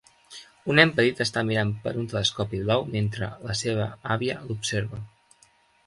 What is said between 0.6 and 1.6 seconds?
Un nen petit està